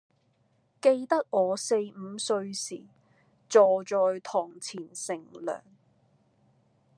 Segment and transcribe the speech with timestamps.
[0.81, 2.85] 記得我四五歲時，
[3.47, 5.61] 坐在堂前乘涼，